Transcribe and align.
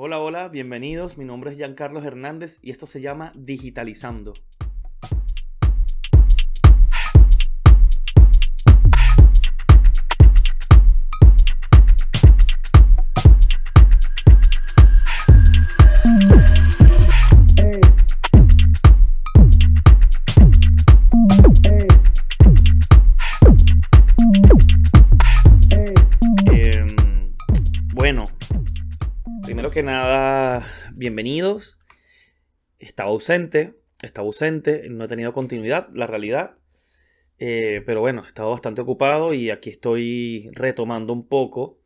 Hola, 0.00 0.20
hola, 0.20 0.46
bienvenidos. 0.46 1.18
Mi 1.18 1.24
nombre 1.24 1.50
es 1.50 1.56
Giancarlos 1.56 2.04
Hernández 2.04 2.60
y 2.62 2.70
esto 2.70 2.86
se 2.86 3.00
llama 3.00 3.32
Digitalizando. 3.34 4.32
Bienvenidos. 30.98 31.78
Estaba 32.80 33.10
ausente, 33.10 33.78
estaba 34.02 34.26
ausente, 34.26 34.88
no 34.90 35.04
he 35.04 35.08
tenido 35.08 35.32
continuidad, 35.32 35.88
la 35.94 36.08
realidad. 36.08 36.56
Eh, 37.38 37.82
pero 37.86 38.00
bueno, 38.00 38.24
he 38.24 38.26
estado 38.26 38.50
bastante 38.50 38.80
ocupado 38.80 39.32
y 39.32 39.50
aquí 39.50 39.70
estoy 39.70 40.50
retomando 40.54 41.12
un 41.12 41.28
poco 41.28 41.78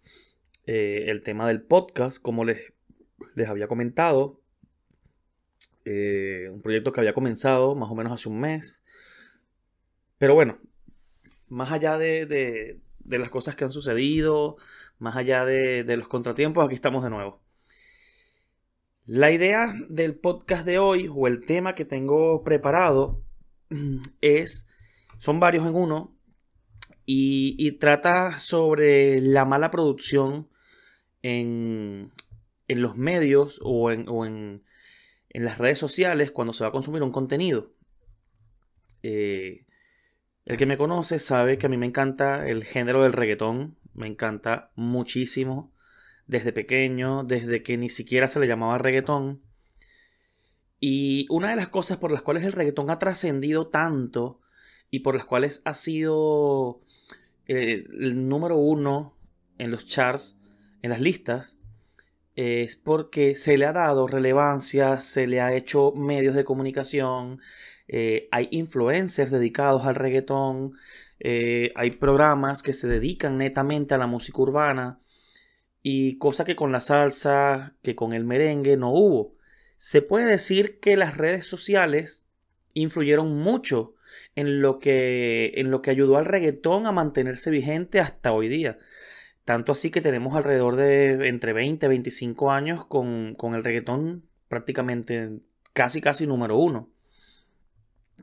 eh, 0.67 1.05
el 1.09 1.23
tema 1.23 1.47
del 1.47 1.61
podcast, 1.61 2.23
como 2.23 2.47
les, 2.47 2.73
les 3.35 3.49
había 3.49 3.69
comentado. 3.69 4.41
Eh, 5.85 6.49
un 6.51 6.63
proyecto 6.63 6.93
que 6.93 7.01
había 7.01 7.13
comenzado 7.13 7.75
más 7.75 7.91
o 7.91 7.95
menos 7.95 8.15
hace 8.15 8.31
un 8.31 8.41
mes. 8.41 8.83
Pero 10.17 10.35
bueno, 10.35 10.59
más 11.49 11.71
allá 11.71 11.99
de, 11.99 12.25
de- 12.25 12.81
las 13.19 13.29
cosas 13.29 13.57
que 13.57 13.65
han 13.65 13.71
sucedido, 13.73 14.57
más 14.99 15.17
allá 15.17 15.45
de 15.45 15.97
los 15.99 16.09
contratiempos, 16.09 16.65
aquí 16.65 16.75
estamos 16.75 17.05
de 17.05 17.11
nuevo. 17.11 17.42
La 19.05 19.33
idea 19.33 19.73
del 19.89 20.15
podcast 20.15 20.65
de 20.65 20.79
hoy, 20.79 21.11
o 21.13 21.27
el 21.27 21.45
tema 21.45 21.75
que 21.75 21.85
tengo 21.85 22.45
preparado, 22.45 23.21
es, 24.21 24.69
son 25.19 25.41
varios 25.41 25.67
en 25.67 25.75
uno, 25.75 26.17
y, 27.05 27.73
trata 27.79 28.39
sobre 28.39 29.21
la 29.21 29.45
mala 29.45 29.73
producción 29.73 30.49
en, 31.21 32.11
en 32.69 32.81
los 32.81 32.97
medios 32.97 33.59
o, 33.65 33.91
en, 33.91 34.09
o 34.09 34.25
en, 34.25 34.63
en 35.31 35.45
las 35.45 35.59
redes 35.59 35.79
sociales 35.79 36.31
cuando 36.31 36.53
se 36.53 36.63
va 36.63 36.69
a 36.69 36.73
consumir 36.73 37.03
un 37.03 37.11
contenido. 37.11 37.75
Eh, 39.03 39.67
el 40.45 40.57
que 40.57 40.67
me 40.67 40.77
conoce 40.77 41.19
sabe 41.19 41.59
que 41.59 41.67
a 41.67 41.69
mí 41.69 41.77
me 41.77 41.87
encanta 41.87 42.49
el 42.49 42.63
género 42.63 43.03
del 43.03 43.13
reggaetón, 43.13 43.79
me 43.95 44.07
encanta 44.07 44.71
muchísimo, 44.77 45.72
desde 46.27 46.53
pequeño, 46.53 47.25
desde 47.25 47.63
que 47.63 47.77
ni 47.77 47.89
siquiera 47.89 48.29
se 48.29 48.41
le 48.41 48.47
llamaba 48.47 48.79
reggaetón. 48.79 49.43
Y 50.81 51.27
una 51.31 51.51
de 51.51 51.57
las 51.57 51.69
cosas 51.69 51.99
por 51.99 52.11
las 52.11 52.23
cuales 52.23 52.45
el 52.45 52.53
reggaetón 52.53 52.91
ha 52.91 52.99
trascendido 52.99 53.69
tanto 53.69 54.41
y 54.91 55.01
por 55.01 55.15
las 55.15 55.25
cuales 55.25 55.63
ha 55.65 55.75
sido 55.75 56.81
eh, 57.47 57.85
el 58.01 58.29
número 58.29 58.57
uno 58.57 59.17
en 59.59 59.71
los 59.71 59.87
charts, 59.87 60.39
en 60.83 60.91
las 60.91 61.01
listas, 61.01 61.59
es 62.35 62.77
porque 62.77 63.35
se 63.37 63.59
le 63.59 63.67
ha 63.67 63.73
dado 63.73 64.07
relevancia, 64.07 65.01
se 65.01 65.27
le 65.27 65.41
ha 65.41 65.55
hecho 65.55 65.93
medios 65.93 66.35
de 66.35 66.45
comunicación, 66.45 67.41
eh, 67.89 68.29
hay 68.33 68.49
influencers 68.51 69.31
dedicados 69.31 69.87
al 69.87 69.97
reggaetón, 69.97 70.73
eh, 71.21 71.73
hay 71.77 71.93
programas 71.93 72.63
que 72.63 72.73
se 72.73 72.89
dedican 72.89 73.39
netamente 73.39 73.95
a 73.95 73.99
la 73.99 74.07
música 74.07 74.41
urbana 74.41 75.02
y 75.83 76.19
cosa 76.19 76.45
que 76.45 76.57
con 76.57 76.73
la 76.73 76.81
salsa, 76.81 77.75
que 77.83 77.97
con 77.97 78.13
el 78.13 78.25
merengue 78.25 78.77
no 78.77 78.93
hubo. 78.93 79.35
Se 79.77 80.03
puede 80.03 80.27
decir 80.27 80.79
que 80.81 80.97
las 80.97 81.17
redes 81.17 81.47
sociales 81.47 82.25
influyeron 82.75 83.37
mucho 83.37 83.95
en 84.35 84.61
lo 84.61 84.79
que, 84.79 85.53
en 85.57 85.71
lo 85.71 85.83
que 85.83 85.91
ayudó 85.91 86.17
al 86.17 86.25
reggaetón 86.25 86.87
a 86.87 86.93
mantenerse 86.93 87.51
vigente 87.51 87.99
hasta 88.01 88.33
hoy 88.33 88.49
día. 88.49 88.79
Tanto 89.45 89.73
así 89.73 89.91
que 89.91 90.01
tenemos 90.01 90.37
alrededor 90.37 90.77
de 90.77 91.29
entre 91.29 91.53
20 91.53 91.87
y 91.87 91.89
25 91.89 92.53
años 92.53 92.87
con, 92.87 93.35
con 93.35 93.55
el 93.55 93.65
reggaetón 93.65 94.25
prácticamente 94.49 95.41
casi 95.73 96.01
casi 96.01 96.27
número 96.27 96.57
uno. 96.57 96.91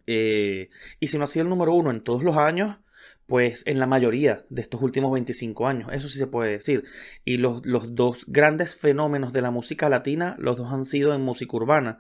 Eh, 0.07 0.69
y 0.99 1.07
si 1.07 1.17
no 1.17 1.25
ha 1.25 1.27
sido 1.27 1.43
el 1.43 1.49
número 1.49 1.73
uno 1.73 1.91
en 1.91 2.01
todos 2.01 2.23
los 2.23 2.37
años, 2.37 2.77
pues 3.25 3.63
en 3.67 3.79
la 3.79 3.85
mayoría 3.85 4.45
de 4.49 4.61
estos 4.61 4.81
últimos 4.81 5.11
25 5.11 5.67
años, 5.67 5.89
eso 5.91 6.07
sí 6.07 6.17
se 6.17 6.27
puede 6.27 6.51
decir. 6.51 6.83
Y 7.25 7.37
los, 7.37 7.65
los 7.65 7.95
dos 7.95 8.25
grandes 8.27 8.75
fenómenos 8.75 9.33
de 9.33 9.41
la 9.41 9.51
música 9.51 9.89
latina, 9.89 10.35
los 10.39 10.57
dos 10.57 10.73
han 10.73 10.85
sido 10.85 11.13
en 11.13 11.21
música 11.21 11.55
urbana. 11.55 11.99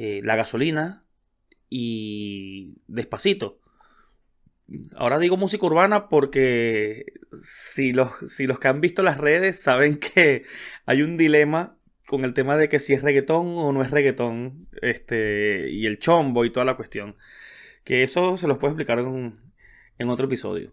Eh, 0.00 0.20
la 0.22 0.36
gasolina 0.36 1.04
y 1.68 2.76
despacito. 2.86 3.58
Ahora 4.94 5.18
digo 5.18 5.36
música 5.36 5.66
urbana 5.66 6.08
porque 6.08 7.04
si 7.32 7.92
los, 7.92 8.12
si 8.28 8.46
los 8.46 8.60
que 8.60 8.68
han 8.68 8.80
visto 8.80 9.02
las 9.02 9.18
redes 9.18 9.60
saben 9.60 9.98
que 9.98 10.44
hay 10.86 11.02
un 11.02 11.16
dilema 11.16 11.78
con 12.06 12.24
el 12.24 12.32
tema 12.32 12.56
de 12.56 12.68
que 12.68 12.78
si 12.78 12.94
es 12.94 13.02
reggaetón 13.02 13.54
o 13.56 13.72
no 13.72 13.82
es 13.82 13.90
reggaetón, 13.90 14.68
este, 14.82 15.68
y 15.70 15.86
el 15.86 15.98
chombo 15.98 16.44
y 16.44 16.52
toda 16.52 16.64
la 16.64 16.76
cuestión. 16.76 17.16
Que 17.82 18.04
eso 18.04 18.36
se 18.36 18.46
los 18.46 18.58
puedo 18.58 18.72
explicar 18.72 19.00
en, 19.00 19.47
en 19.98 20.10
otro 20.10 20.26
episodio. 20.26 20.72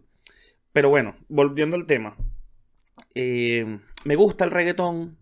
Pero 0.72 0.88
bueno, 0.90 1.16
volviendo 1.28 1.76
al 1.76 1.86
tema. 1.86 2.16
Eh, 3.14 3.80
me 4.04 4.16
gusta 4.16 4.44
el 4.44 4.50
reggaetón. 4.50 5.18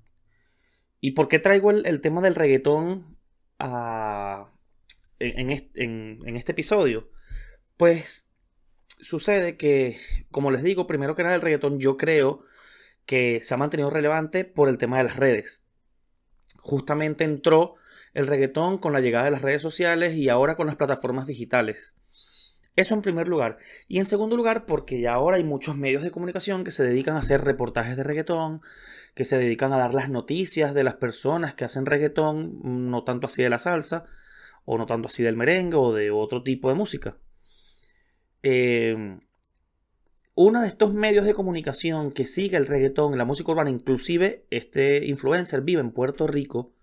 ¿Y 1.00 1.12
por 1.12 1.28
qué 1.28 1.38
traigo 1.38 1.70
el, 1.70 1.86
el 1.86 2.00
tema 2.00 2.20
del 2.20 2.34
reggaetón 2.34 3.18
a- 3.58 4.50
en, 5.18 5.38
en 5.40 5.50
est- 5.50 5.76
en- 5.78 6.20
en 6.26 6.36
este 6.36 6.52
episodio? 6.52 7.10
Pues 7.76 8.28
sucede 9.00 9.56
que, 9.56 9.98
como 10.30 10.50
les 10.50 10.62
digo, 10.62 10.86
primero 10.86 11.14
que 11.14 11.22
nada 11.22 11.34
el 11.34 11.40
reggaetón 11.42 11.78
yo 11.78 11.96
creo 11.96 12.44
que 13.06 13.40
se 13.42 13.52
ha 13.54 13.58
mantenido 13.58 13.90
relevante 13.90 14.44
por 14.44 14.68
el 14.68 14.78
tema 14.78 14.98
de 14.98 15.04
las 15.04 15.16
redes. 15.16 15.64
Justamente 16.56 17.24
entró 17.24 17.74
el 18.14 18.26
reggaetón 18.26 18.78
con 18.78 18.92
la 18.92 19.00
llegada 19.00 19.26
de 19.26 19.30
las 19.32 19.42
redes 19.42 19.60
sociales 19.60 20.14
y 20.14 20.28
ahora 20.30 20.56
con 20.56 20.66
las 20.66 20.76
plataformas 20.76 21.26
digitales. 21.26 21.96
Eso 22.76 22.94
en 22.94 23.02
primer 23.02 23.28
lugar. 23.28 23.58
Y 23.86 23.98
en 23.98 24.04
segundo 24.04 24.36
lugar, 24.36 24.66
porque 24.66 25.00
ya 25.00 25.14
ahora 25.14 25.36
hay 25.36 25.44
muchos 25.44 25.76
medios 25.76 26.02
de 26.02 26.10
comunicación 26.10 26.64
que 26.64 26.72
se 26.72 26.82
dedican 26.82 27.14
a 27.14 27.20
hacer 27.20 27.44
reportajes 27.44 27.96
de 27.96 28.02
reggaetón, 28.02 28.62
que 29.14 29.24
se 29.24 29.38
dedican 29.38 29.72
a 29.72 29.78
dar 29.78 29.94
las 29.94 30.10
noticias 30.10 30.74
de 30.74 30.82
las 30.82 30.94
personas 30.94 31.54
que 31.54 31.64
hacen 31.64 31.86
reggaetón, 31.86 32.90
no 32.90 33.04
tanto 33.04 33.28
así 33.28 33.42
de 33.42 33.50
la 33.50 33.58
salsa, 33.58 34.06
o 34.64 34.76
no 34.76 34.86
tanto 34.86 35.06
así 35.06 35.22
del 35.22 35.36
merengue 35.36 35.76
o 35.76 35.92
de 35.92 36.10
otro 36.10 36.42
tipo 36.42 36.68
de 36.68 36.74
música. 36.74 37.16
Eh, 38.42 39.18
uno 40.34 40.62
de 40.62 40.66
estos 40.68 40.92
medios 40.92 41.24
de 41.24 41.34
comunicación 41.34 42.10
que 42.10 42.24
sigue 42.24 42.56
el 42.56 42.66
reggaetón 42.66 43.16
la 43.16 43.24
música 43.24 43.52
urbana, 43.52 43.70
inclusive 43.70 44.46
este 44.50 45.06
influencer 45.06 45.60
vive 45.60 45.80
en 45.80 45.92
Puerto 45.92 46.26
Rico, 46.26 46.73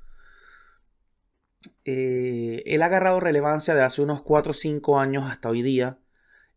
eh, 1.85 2.63
él 2.65 2.81
ha 2.81 2.85
agarrado 2.85 3.19
relevancia 3.19 3.75
de 3.75 3.83
hace 3.83 4.01
unos 4.01 4.21
4 4.21 4.51
o 4.51 4.53
5 4.53 4.99
años 4.99 5.29
hasta 5.29 5.49
hoy 5.49 5.61
día. 5.61 5.99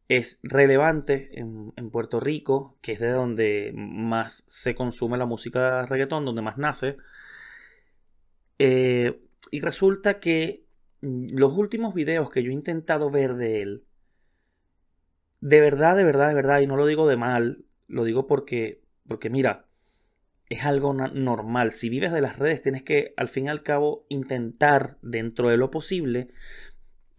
Es 0.09 0.39
relevante 0.43 1.31
en, 1.39 1.73
Puerto 1.91 2.21
Rico, 2.21 2.77
que 2.83 2.93
es 2.93 3.01
de 3.01 3.11
donde 3.11 3.73
más 3.75 4.45
se 4.47 4.75
consume 4.75 5.19
la 5.19 5.27
música 5.27 5.87
reggaetón, 5.87 6.25
donde 6.25 6.43
más 6.43 6.59
nace. 6.59 6.97
Eh, 8.59 9.21
y 9.51 9.61
resulta 9.61 10.21
que 10.21 10.65
los 11.01 11.53
últimos 11.57 11.95
videos 11.95 12.31
que 12.31 12.43
yo 12.43 12.51
he 12.51 12.55
intentado 12.55 13.11
ver 13.11 13.35
de 13.35 13.63
él, 13.63 13.85
de 15.41 15.61
verdad, 15.61 15.97
de 15.97 16.05
verdad, 16.05 16.29
de 16.29 16.35
verdad, 16.35 16.61
y 16.61 16.67
no 16.67 16.77
lo 16.77 16.87
digo 16.87 17.07
de 17.07 17.17
mal, 17.17 17.65
lo 17.87 18.05
digo 18.05 18.27
porque, 18.27 18.83
porque 19.07 19.31
mira, 19.31 19.67
es 20.49 20.65
algo 20.65 20.93
normal. 20.93 21.73
Si 21.73 21.89
vives 21.89 22.13
de 22.13 22.21
las 22.21 22.39
redes, 22.39 22.61
tienes 22.61 22.83
que, 22.83 23.15
al 23.17 23.29
fin 23.29 23.47
y 23.47 23.49
al 23.49 23.63
cabo, 23.63 24.07
intentar, 24.09 24.99
dentro 25.03 25.49
de 25.49 25.57
lo 25.57 25.71
posible, 25.71 26.29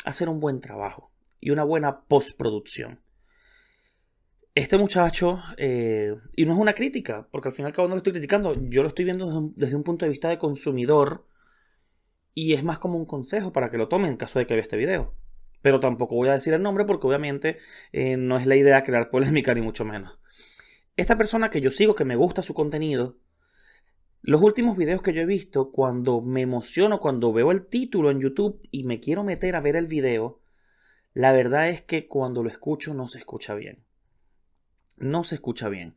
hacer 0.06 0.30
un 0.30 0.40
buen 0.40 0.62
trabajo 0.62 1.12
y 1.40 1.50
una 1.50 1.64
buena 1.64 2.06
postproducción. 2.06 3.02
Este 4.54 4.78
muchacho, 4.78 5.42
eh, 5.58 6.16
y 6.36 6.46
no 6.46 6.54
es 6.54 6.60
una 6.60 6.74
crítica, 6.74 7.28
porque 7.30 7.50
al 7.50 7.54
fin 7.54 7.66
y 7.66 7.68
al 7.68 7.74
cabo 7.74 7.90
no 7.90 7.96
lo 7.96 7.98
estoy 7.98 8.14
criticando, 8.14 8.56
yo 8.70 8.84
lo 8.84 8.88
estoy 8.88 9.04
viendo 9.04 9.26
desde 9.26 9.38
un, 9.38 9.54
desde 9.58 9.76
un 9.76 9.84
punto 9.84 10.06
de 10.06 10.10
vista 10.10 10.30
de 10.30 10.38
consumidor 10.38 11.28
y 12.34 12.54
es 12.54 12.64
más 12.64 12.80
como 12.80 12.98
un 12.98 13.06
consejo 13.06 13.52
para 13.52 13.70
que 13.70 13.78
lo 13.78 13.90
tomen 13.90 14.12
en 14.12 14.18
caso 14.18 14.40
de 14.40 14.46
que 14.46 14.54
vea 14.54 14.64
este 14.64 14.78
video. 14.78 15.14
Pero 15.62 15.80
tampoco 15.80 16.16
voy 16.16 16.30
a 16.30 16.34
decir 16.34 16.54
el 16.54 16.62
nombre 16.62 16.86
porque 16.86 17.08
obviamente 17.08 17.58
eh, 17.92 18.16
no 18.16 18.38
es 18.38 18.46
la 18.46 18.56
idea 18.56 18.84
crear 18.84 19.10
polémica 19.10 19.54
ni 19.54 19.62
mucho 19.62 19.84
menos. 19.84 20.20
Esta 20.96 21.18
persona 21.18 21.50
que 21.50 21.60
yo 21.60 21.72
sigo, 21.72 21.96
que 21.96 22.06
me 22.06 22.16
gusta 22.16 22.42
su 22.42 22.54
contenido, 22.54 23.18
los 24.27 24.42
últimos 24.42 24.75
videos 24.75 25.04
que 25.04 25.13
yo 25.13 25.22
he 25.22 25.25
visto, 25.27 25.69
cuando 25.69 26.19
me 26.19 26.42
emociono, 26.42 27.00
cuando 27.00 27.31
veo 27.31 27.51
el 27.51 27.68
título 27.68 28.10
en 28.10 28.19
YouTube 28.19 28.60
y 28.72 28.83
me 28.83 29.00
quiero 29.00 29.24
meter 29.24 29.56
a 29.56 29.62
ver 29.62 29.75
el 29.75 29.86
video, 29.86 30.39
la 31.13 31.31
verdad 31.31 31.69
es 31.69 31.81
que 31.81 32.07
cuando 32.07 32.42
lo 32.42 32.50
escucho 32.50 32.95
no 32.95 33.07
se 33.07 33.19
escucha 33.19 33.54
bien. 33.54 33.83
No 34.98 35.24
se 35.24 35.36
escucha 35.36 35.69
bien. 35.69 35.95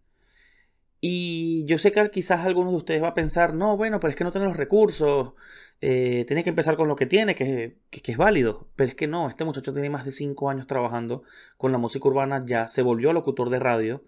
Y 1.01 1.65
yo 1.65 1.79
sé 1.79 1.91
que 1.91 2.11
quizás 2.11 2.45
algunos 2.45 2.73
de 2.73 2.77
ustedes 2.77 3.03
va 3.03 3.09
a 3.09 3.15
pensar, 3.15 3.55
no, 3.55 3.79
bueno, 3.79 3.99
pero 3.99 4.11
es 4.11 4.17
que 4.17 4.25
no 4.25 4.31
tiene 4.31 4.47
los 4.47 4.59
recursos, 4.59 5.33
eh, 5.81 6.27
tiene 6.27 6.45
que 6.45 6.51
empezar 6.51 6.77
con 6.77 6.87
lo 6.87 6.97
que 6.97 7.07
tiene, 7.07 7.35
que, 7.35 7.79
que, 7.91 8.13
es 8.13 8.19
válido. 8.19 8.69
Pero 8.77 8.89
es 8.89 8.95
que 8.95 9.07
no, 9.07 9.31
este 9.31 9.47
muchacho 9.47 9.73
tiene 9.73 9.89
más 9.89 10.05
de 10.05 10.13
5 10.13 10.51
años 10.51 10.67
trabajando 10.67 11.23
con 11.57 11.73
la 11.73 11.79
música 11.79 12.07
urbana, 12.07 12.45
ya 12.45 12.69
se 12.69 12.83
volvió 12.83 13.15
locutor 13.15 13.49
de 13.49 13.59
radio, 13.59 14.05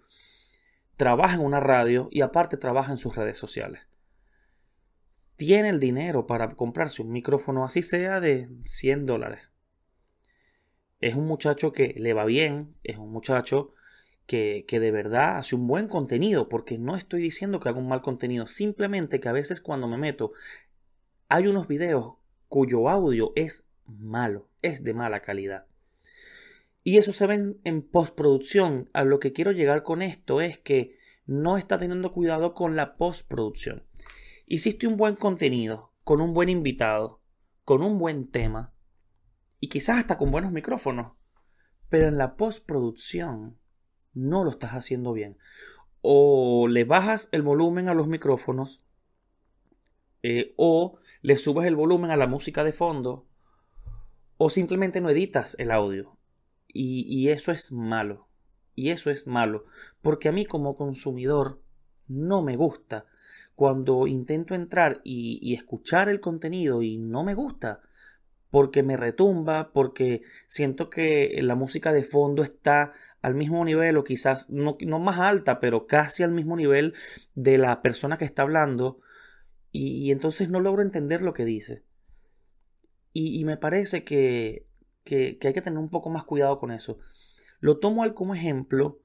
trabaja 0.95 1.33
en 1.33 1.41
una 1.41 1.59
radio 1.59 2.07
y 2.11 2.21
aparte 2.21 2.57
trabaja 2.57 2.91
en 2.91 2.99
sus 2.99 3.15
redes 3.15 3.39
sociales. 3.39 3.90
Tiene 5.41 5.69
el 5.69 5.79
dinero 5.79 6.27
para 6.27 6.53
comprarse 6.53 7.01
un 7.01 7.11
micrófono, 7.11 7.65
así 7.65 7.81
sea 7.81 8.19
de 8.21 8.47
100 8.63 9.07
dólares. 9.07 9.49
Es 10.99 11.15
un 11.15 11.25
muchacho 11.25 11.71
que 11.71 11.95
le 11.97 12.13
va 12.13 12.25
bien, 12.25 12.75
es 12.83 12.97
un 12.99 13.11
muchacho 13.11 13.73
que, 14.27 14.63
de 14.69 14.91
verdad 14.91 15.37
hace 15.37 15.55
un 15.55 15.65
buen 15.65 15.87
contenido, 15.87 16.47
porque 16.47 16.77
no 16.77 16.95
estoy 16.95 17.23
diciendo 17.23 17.59
que 17.59 17.69
haga 17.69 17.79
un 17.79 17.87
mal 17.87 18.03
contenido, 18.03 18.45
simplemente 18.45 19.19
que 19.19 19.29
a 19.29 19.31
veces 19.31 19.61
cuando 19.61 19.87
me 19.87 19.97
meto 19.97 20.31
hay 21.27 21.47
unos 21.47 21.67
videos 21.67 22.17
cuyo 22.47 22.87
audio 22.87 23.33
es 23.35 23.67
malo, 23.87 24.47
es 24.61 24.83
de 24.83 24.93
mala 24.93 25.23
calidad. 25.23 25.65
Y 26.83 26.99
eso 26.99 27.11
se 27.11 27.25
ve 27.25 27.55
en, 27.63 27.81
postproducción. 27.81 28.91
A 28.93 29.05
lo 29.05 29.19
que 29.19 29.33
quiero 29.33 29.53
llegar 29.53 29.81
con 29.81 30.03
esto 30.03 30.39
es 30.39 30.59
que 30.59 30.99
no 31.25 31.57
está 31.57 31.79
teniendo 31.79 32.11
cuidado 32.11 32.53
con 32.53 32.75
la 32.75 32.95
postproducción. 32.95 33.87
Hiciste 34.53 34.85
un 34.85 34.97
buen 34.97 35.15
contenido, 35.15 35.93
con 36.03 36.19
un 36.19 36.33
buen 36.33 36.49
invitado, 36.49 37.21
con 37.63 37.81
un 37.81 37.97
buen 37.97 38.29
tema, 38.29 38.73
y 39.61 39.69
quizás 39.69 39.99
hasta 39.99 40.17
con 40.17 40.29
buenos 40.29 40.51
micrófonos, 40.51 41.13
pero 41.87 42.09
en 42.09 42.17
la 42.17 42.35
postproducción 42.35 43.57
no 44.13 44.43
lo 44.43 44.49
estás 44.49 44.71
haciendo 44.71 45.13
bien. 45.13 45.37
O 46.01 46.67
le 46.67 46.83
bajas 46.83 47.29
el 47.31 47.43
volumen 47.43 47.87
a 47.87 47.93
los 47.93 48.09
micrófonos 48.09 48.83
eh, 50.21 50.53
o 50.57 50.99
le 51.21 51.37
subes 51.37 51.65
el 51.65 51.77
volumen 51.77 52.11
a 52.11 52.17
la 52.17 52.27
música 52.27 52.65
de 52.65 52.73
fondo 52.73 53.29
o 54.35 54.49
simplemente 54.49 54.99
no 54.99 55.09
editas 55.09 55.55
el 55.59 55.71
audio. 55.71 56.17
Y, 56.67 57.29
eso 57.29 57.53
es 57.53 57.71
malo. 57.71 58.27
Y 58.75 58.89
eso 58.89 59.11
es 59.11 59.27
malo. 59.27 59.63
Porque 60.01 60.27
a 60.27 60.33
mí 60.33 60.45
como 60.45 60.75
consumidor 60.75 61.61
no 62.09 62.41
me 62.41 62.57
gusta 62.57 63.05
cuando 63.61 64.07
intento 64.07 64.55
entrar 64.55 65.01
y 65.03 65.53
escuchar 65.53 66.09
el 66.09 66.19
contenido 66.19 66.81
y 66.81 66.97
no 66.97 67.23
me 67.23 67.35
gusta 67.35 67.79
porque 68.49 68.81
me 68.81 68.97
retumba, 68.97 69.71
porque 69.71 70.23
siento 70.47 70.89
que 70.89 71.39
la 71.43 71.53
música 71.53 71.93
de 71.93 72.03
fondo 72.03 72.41
está 72.41 72.93
al 73.21 73.35
mismo 73.35 73.63
nivel 73.63 73.97
o 73.97 74.03
quizás 74.03 74.49
no, 74.49 74.77
más 74.97 75.19
alta, 75.19 75.59
pero 75.59 75.85
casi 75.85 76.23
al 76.23 76.31
mismo 76.31 76.57
nivel 76.57 76.95
de 77.35 77.59
la 77.59 77.83
persona 77.83 78.17
que 78.17 78.25
está 78.25 78.41
hablando 78.41 78.99
y, 79.71 80.09
entonces 80.09 80.49
no 80.49 80.59
logro 80.59 80.81
entender 80.81 81.21
lo 81.21 81.33
que 81.33 81.45
dice. 81.45 81.83
Y, 83.13 83.45
me 83.45 83.57
parece 83.57 84.03
que, 84.03 84.65
hay 85.05 85.37
que 85.37 85.61
tener 85.61 85.77
un 85.77 85.91
poco 85.91 86.09
más 86.09 86.23
cuidado 86.23 86.57
con 86.57 86.71
eso. 86.71 86.97
Lo 87.59 87.77
tomo 87.77 88.11
como 88.15 88.33
ejemplo 88.33 89.03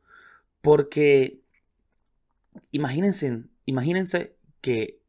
porque 0.62 1.42
imagínense, 2.70 3.44
imagínense 3.66 4.35
que 4.66 5.00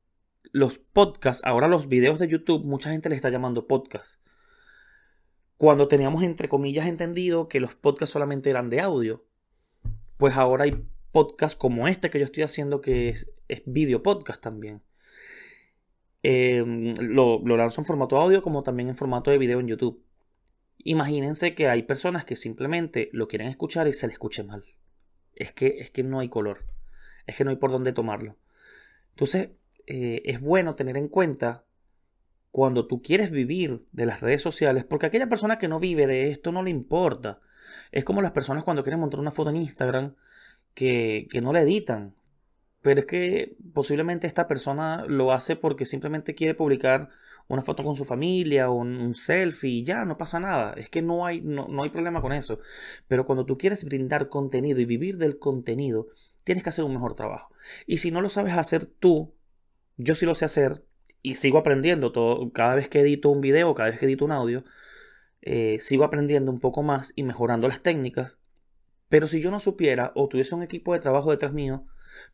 los 0.51 0.77
podcasts, 0.77 1.43
ahora 1.45 1.67
los 1.67 1.87
videos 1.89 2.19
de 2.19 2.27
YouTube, 2.27 2.63
mucha 2.63 2.91
gente 2.91 3.09
le 3.09 3.15
está 3.15 3.29
llamando 3.29 3.67
podcast 3.67 4.21
cuando 5.57 5.87
teníamos 5.87 6.23
entre 6.23 6.47
comillas 6.47 6.87
entendido 6.87 7.47
que 7.47 7.59
los 7.59 7.75
podcasts 7.75 8.13
solamente 8.13 8.49
eran 8.49 8.69
de 8.69 8.79
audio, 8.79 9.25
pues 10.17 10.35
ahora 10.35 10.65
hay 10.65 10.85
podcasts 11.11 11.57
como 11.57 11.87
este 11.87 12.09
que 12.09 12.19
yo 12.19 12.25
estoy 12.25 12.43
haciendo 12.43 12.79
que 12.79 13.09
es, 13.09 13.27
video 13.65 14.03
podcast 14.03 14.41
también. 14.41 14.83
Em, 16.23 16.95
lo, 16.99 17.41
lo 17.43 17.57
lanzo 17.57 17.81
en 17.81 17.85
formato 17.85 18.17
audio 18.17 18.41
como 18.41 18.63
también 18.63 18.89
en 18.89 18.95
formato 18.95 19.31
de 19.31 19.37
video 19.37 19.59
en 19.59 19.67
YouTube. 19.67 20.03
Imagínense 20.77 21.55
que 21.55 21.67
hay 21.67 21.83
personas 21.83 22.23
que 22.23 22.35
simplemente 22.35 23.09
lo 23.11 23.27
quieren 23.27 23.47
escuchar 23.47 23.87
y 23.87 23.93
se 23.93 24.07
le 24.07 24.13
escuche 24.13 24.43
mal. 24.43 24.63
Es 25.33 25.51
que, 25.51 25.79
es 25.79 25.89
que 25.89 26.03
no 26.03 26.19
hay 26.19 26.29
color. 26.29 26.65
Es 27.25 27.35
que 27.35 27.43
no 27.43 27.49
hay 27.49 27.57
por 27.57 27.71
dónde 27.71 27.93
tomarlo. 27.93 28.37
Entonces, 29.17 29.49
eh, 29.87 30.21
es 30.25 30.39
bueno 30.39 30.75
tener 30.75 30.95
en 30.95 31.07
cuenta 31.07 31.65
cuando 32.51 32.85
tú 32.85 33.01
quieres 33.01 33.31
vivir 33.31 33.83
de 33.91 34.05
las 34.05 34.21
redes 34.21 34.43
sociales, 34.43 34.83
porque 34.83 35.07
aquella 35.07 35.27
persona 35.27 35.57
que 35.57 35.67
no 35.67 35.79
vive 35.79 36.05
de 36.05 36.29
esto 36.29 36.51
no 36.51 36.61
le 36.61 36.69
importa. 36.69 37.41
Es 37.91 38.03
como 38.03 38.21
las 38.21 38.29
personas 38.29 38.63
cuando 38.63 38.83
quieren 38.83 38.99
montar 38.99 39.19
una 39.19 39.31
foto 39.31 39.49
en 39.49 39.55
Instagram 39.55 40.13
que, 40.75 41.27
no 41.41 41.51
la 41.51 41.61
editan. 41.61 42.13
Pero 42.83 42.99
es 42.99 43.07
que 43.07 43.57
posiblemente 43.73 44.27
esta 44.27 44.47
persona 44.47 45.03
lo 45.07 45.31
hace 45.31 45.55
porque 45.55 45.85
simplemente 45.85 46.35
quiere 46.35 46.53
publicar 46.53 47.09
una 47.47 47.63
foto 47.63 47.83
con 47.83 47.95
su 47.95 48.05
familia 48.05 48.69
o 48.69 48.75
un, 48.75 49.15
selfie 49.15 49.79
y 49.79 49.83
ya, 49.83 50.05
no 50.05 50.15
pasa 50.19 50.39
nada. 50.39 50.73
Es 50.77 50.91
que 50.91 51.01
no 51.01 51.25
hay, 51.25 51.41
no, 51.41 51.67
no 51.67 51.81
hay 51.81 51.89
problema 51.89 52.21
con 52.21 52.33
eso. 52.33 52.59
Pero 53.07 53.25
cuando 53.25 53.47
tú 53.47 53.57
quieres 53.57 53.83
brindar 53.83 54.29
contenido 54.29 54.79
y 54.79 54.85
vivir 54.85 55.17
del 55.17 55.39
contenido, 55.39 56.09
tienes 56.47 56.63
que 56.63 56.69
hacer 56.69 56.85
un 56.85 56.93
mejor 56.93 57.13
trabajo. 57.13 57.53
Y 57.85 57.97
si 57.97 58.09
no 58.09 58.21
lo 58.21 58.29
sabes 58.29 58.53
hacer 58.53 58.85
tú, 58.85 59.35
yo 59.97 60.15
sí 60.15 60.25
lo 60.25 60.33
sé 60.33 60.45
hacer, 60.45 60.85
y 61.21 61.35
sigo 61.35 61.57
aprendiendo 61.57 62.13
todo, 62.13 62.53
cada 62.53 62.73
vez 62.73 62.87
que 62.87 63.01
edito 63.01 63.27
un 63.27 63.41
video, 63.41 63.75
cada 63.75 63.89
vez 63.89 63.99
que 63.99 64.05
edito 64.05 64.23
un 64.23 64.31
audio, 64.31 64.63
eh, 65.41 65.77
sigo 65.81 66.05
aprendiendo 66.05 66.49
un 66.49 66.61
poco 66.61 66.83
más 66.83 67.11
y 67.17 67.23
mejorando 67.23 67.67
las 67.67 67.81
técnicas. 67.81 68.39
Pero 69.09 69.27
si 69.27 69.41
yo 69.41 69.51
no 69.51 69.59
supiera 69.59 70.13
o 70.15 70.29
tuviese 70.29 70.55
un 70.55 70.63
equipo 70.63 70.93
de 70.93 71.01
trabajo 71.01 71.31
detrás 71.31 71.51
mío, 71.51 71.85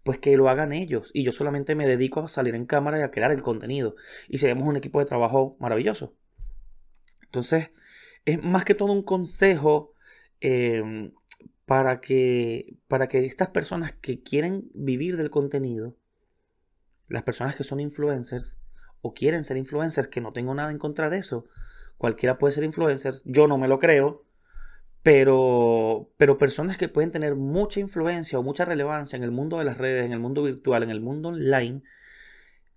pues 0.04 0.20
que 0.20 0.38
lo 0.38 0.48
hagan 0.48 0.74
ellos. 0.74 1.10
Y 1.12 1.24
yo 1.24 1.32
solamente 1.32 1.74
me 1.74 1.88
dedico 1.88 2.20
a 2.20 2.28
salir 2.28 2.54
en 2.54 2.68
cámara 2.68 3.00
y 3.00 3.02
a 3.02 3.10
crear 3.10 3.32
el 3.32 3.42
contenido. 3.42 3.96
Y 4.30 4.38
seamos 4.38 4.68
un 4.68 4.78
equipo 4.78 5.00
de 5.00 5.06
trabajo 5.06 5.58
maravilloso. 5.60 6.14
Entonces, 7.24 7.72
es 8.26 8.44
más 8.44 8.64
que 8.64 8.76
todo 8.76 8.92
un 8.92 9.02
consejo 9.02 9.94
em, 10.40 11.14
para, 11.66 12.02
que, 12.02 12.78
para 12.88 13.08
que 13.08 13.26
estas 13.26 13.50
personas 13.50 13.94
que 13.94 14.22
quieren 14.22 14.70
vivir 14.74 15.18
del 15.18 15.30
contenido, 15.30 15.98
las 17.08 17.24
personas 17.24 17.56
que 17.56 17.64
son 17.64 17.80
influencers, 17.80 18.58
o 19.02 19.14
quieren 19.14 19.44
ser 19.44 19.58
influencers, 19.58 20.08
que 20.08 20.22
no 20.22 20.34
tengo 20.34 20.56
nada 20.56 20.72
en 20.72 20.80
contra 20.80 21.10
de 21.10 21.18
eso. 21.18 21.46
Cualquiera 21.98 22.38
puede 22.38 22.54
ser 22.54 22.64
influencer, 22.64 23.16
yo 23.26 23.48
no 23.48 23.58
me 23.58 23.68
lo 23.68 23.78
creo, 23.78 24.26
pero, 25.04 26.10
pero 26.18 26.38
personas 26.38 26.78
que 26.78 26.88
pueden 26.88 27.12
tener 27.12 27.36
mucha 27.36 27.82
influencia 27.82 28.40
o 28.40 28.44
mucha 28.44 28.64
relevancia 28.64 29.18
en 29.18 29.24
el 29.24 29.32
mundo 29.32 29.60
de 29.60 29.66
las 29.66 29.78
redes, 29.78 30.06
en 30.06 30.14
el 30.14 30.20
mundo 30.20 30.44
virtual, 30.44 30.84
en 30.84 30.90
el 30.90 31.02
mundo 31.02 31.30
online, 31.30 31.84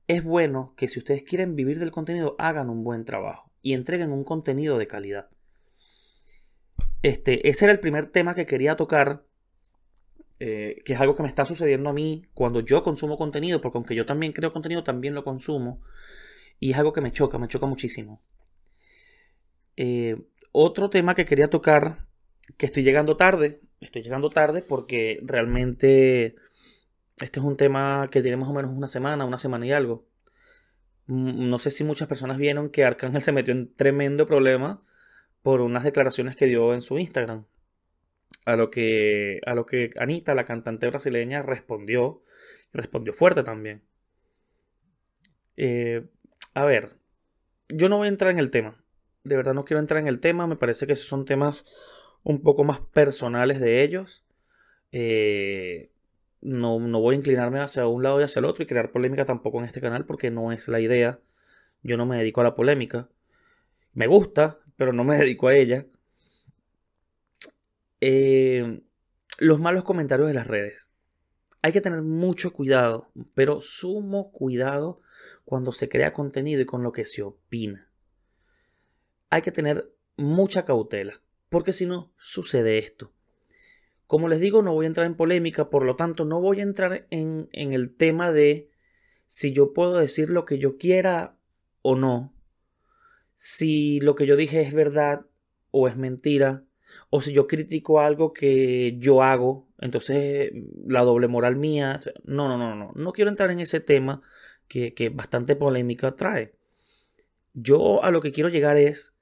es 0.08 0.22
bueno 0.22 0.74
que 0.76 0.88
si 0.88 0.98
ustedes 0.98 1.22
quieren 1.22 1.54
vivir 1.54 1.78
del 1.78 1.92
contenido, 1.92 2.34
hagan 2.38 2.70
un 2.70 2.82
buen 2.84 3.04
trabajo 3.04 3.52
y 3.62 3.74
entreguen 3.74 4.12
un 4.12 4.24
contenido 4.24 4.78
de 4.78 4.86
calidad. 4.88 5.28
Este, 7.06 7.48
ese 7.48 7.66
era 7.66 7.72
el 7.72 7.78
primer 7.78 8.06
tema 8.06 8.34
que 8.34 8.46
quería 8.46 8.74
tocar 8.74 9.22
eh, 10.40 10.82
que 10.84 10.94
es 10.94 11.00
algo 11.00 11.14
que 11.14 11.22
me 11.22 11.28
está 11.28 11.44
sucediendo 11.44 11.88
a 11.88 11.92
mí 11.92 12.26
cuando 12.34 12.58
yo 12.58 12.82
consumo 12.82 13.16
contenido, 13.16 13.60
porque 13.60 13.78
aunque 13.78 13.94
yo 13.94 14.04
también 14.04 14.32
creo 14.32 14.52
contenido, 14.52 14.82
también 14.82 15.14
lo 15.14 15.22
consumo, 15.22 15.80
y 16.58 16.72
es 16.72 16.78
algo 16.78 16.92
que 16.92 17.00
me 17.00 17.12
choca, 17.12 17.38
me 17.38 17.46
choca 17.46 17.66
muchísimo. 17.66 18.20
Eh, 19.76 20.16
otro 20.50 20.90
tema 20.90 21.14
que 21.14 21.24
quería 21.26 21.46
tocar, 21.46 22.08
que 22.56 22.66
estoy 22.66 22.82
llegando 22.82 23.16
tarde, 23.16 23.60
estoy 23.80 24.02
llegando 24.02 24.28
tarde 24.30 24.62
porque 24.62 25.20
realmente 25.22 26.34
este 27.20 27.38
es 27.38 27.46
un 27.46 27.56
tema 27.56 28.08
que 28.10 28.20
tiene 28.20 28.36
más 28.36 28.48
o 28.48 28.52
menos 28.52 28.72
una 28.72 28.88
semana, 28.88 29.24
una 29.24 29.38
semana 29.38 29.64
y 29.64 29.70
algo. 29.70 30.08
Mm, 31.06 31.50
no 31.50 31.60
sé 31.60 31.70
si 31.70 31.84
muchas 31.84 32.08
personas 32.08 32.36
vieron 32.36 32.68
que 32.68 32.84
Arcángel 32.84 33.22
se 33.22 33.30
metió 33.30 33.52
en 33.54 33.72
tremendo 33.76 34.26
problema 34.26 34.82
por 35.46 35.60
unas 35.60 35.84
declaraciones 35.84 36.34
que 36.34 36.46
dio 36.46 36.74
en 36.74 36.82
su 36.82 36.98
Instagram. 36.98 37.46
A 38.46 38.56
lo 38.56 38.68
que, 38.68 39.38
a 39.46 39.54
lo 39.54 39.64
que 39.64 39.90
Anita, 39.96 40.34
la 40.34 40.44
cantante 40.44 40.88
brasileña, 40.88 41.40
respondió. 41.42 42.24
Respondió 42.72 43.12
fuerte 43.12 43.44
también. 43.44 43.84
Eh, 45.56 46.04
a 46.52 46.64
ver, 46.64 46.96
yo 47.68 47.88
no 47.88 47.98
voy 47.98 48.06
a 48.06 48.08
entrar 48.08 48.32
en 48.32 48.40
el 48.40 48.50
tema. 48.50 48.84
De 49.22 49.36
verdad 49.36 49.54
no 49.54 49.64
quiero 49.64 49.78
entrar 49.78 50.00
en 50.00 50.08
el 50.08 50.18
tema. 50.18 50.48
Me 50.48 50.56
parece 50.56 50.84
que 50.84 50.94
esos 50.94 51.06
son 51.06 51.24
temas 51.24 51.64
un 52.24 52.42
poco 52.42 52.64
más 52.64 52.80
personales 52.80 53.60
de 53.60 53.84
ellos. 53.84 54.26
Eh, 54.90 55.92
no, 56.40 56.80
no, 56.80 56.98
voy 56.98 57.14
a 57.14 57.18
inclinarme 57.18 57.60
hacia 57.60 57.86
un 57.86 58.02
lado 58.02 58.20
y 58.20 58.24
hacia 58.24 58.40
el 58.40 58.46
otro 58.46 58.64
y 58.64 58.66
crear 58.66 58.90
polémica 58.90 59.24
tampoco 59.24 59.60
en 59.60 59.66
este 59.66 59.80
canal 59.80 60.06
porque 60.06 60.28
no 60.32 60.50
es 60.50 60.66
la 60.66 60.80
idea. 60.80 61.20
Yo 61.84 61.96
no 61.96 62.04
me 62.04 62.18
dedico 62.18 62.40
a 62.40 62.44
la 62.44 62.56
polémica. 62.56 63.08
Me 63.94 64.08
gusta, 64.08 64.58
pero 64.76 64.92
no 64.92 65.04
me 65.04 65.16
dedico 65.16 65.48
a 65.48 65.56
ella. 65.56 65.86
Eh, 68.00 68.82
los 69.38 69.60
malos 69.60 69.84
comentarios 69.84 70.28
de 70.28 70.34
las 70.34 70.46
redes. 70.46 70.92
Hay 71.62 71.72
que 71.72 71.80
tener 71.80 72.02
mucho 72.02 72.52
cuidado, 72.52 73.10
pero 73.34 73.60
sumo 73.60 74.30
cuidado 74.30 75.00
cuando 75.44 75.72
se 75.72 75.88
crea 75.88 76.12
contenido 76.12 76.60
y 76.60 76.66
con 76.66 76.82
lo 76.82 76.92
que 76.92 77.04
se 77.04 77.22
opina. 77.22 77.90
Hay 79.30 79.42
que 79.42 79.50
tener 79.50 79.92
mucha 80.16 80.64
cautela, 80.64 81.20
porque 81.48 81.72
si 81.72 81.86
no, 81.86 82.12
sucede 82.16 82.78
esto. 82.78 83.12
Como 84.06 84.28
les 84.28 84.38
digo, 84.38 84.62
no 84.62 84.74
voy 84.74 84.86
a 84.86 84.88
entrar 84.88 85.06
en 85.06 85.16
polémica, 85.16 85.68
por 85.68 85.84
lo 85.84 85.96
tanto, 85.96 86.24
no 86.24 86.40
voy 86.40 86.60
a 86.60 86.64
entrar 86.64 87.06
en, 87.10 87.48
en 87.52 87.72
el 87.72 87.96
tema 87.96 88.30
de 88.30 88.70
si 89.26 89.52
yo 89.52 89.72
puedo 89.72 89.98
decir 89.98 90.30
lo 90.30 90.44
que 90.44 90.58
yo 90.58 90.78
quiera 90.78 91.36
o 91.82 91.96
no, 91.96 92.35
si 93.36 94.00
lo 94.00 94.16
que 94.16 94.26
yo 94.26 94.34
dije 94.34 94.62
es 94.62 94.74
verdad 94.74 95.26
o 95.70 95.86
es 95.86 95.96
mentira, 95.96 96.64
o 97.10 97.20
si 97.20 97.32
yo 97.32 97.46
critico 97.46 98.00
algo 98.00 98.32
que 98.32 98.96
yo 98.98 99.22
hago, 99.22 99.68
entonces 99.78 100.50
la 100.84 101.04
doble 101.04 101.28
moral 101.28 101.54
mía, 101.54 102.00
no, 102.24 102.48
no, 102.48 102.58
no, 102.58 102.74
no, 102.74 102.90
no 102.92 103.12
quiero 103.12 103.30
entrar 103.30 103.52
en 103.52 103.60
ese 103.60 103.78
tema 103.78 104.22
que, 104.66 104.92
que 104.94 105.10
bastante 105.10 105.54
polémica 105.54 106.16
trae. 106.16 106.56
Yo 107.54 108.02
a 108.02 108.10
lo 108.10 108.20
que 108.20 108.32
quiero 108.32 108.48
llegar 108.48 108.76
es 108.76 109.14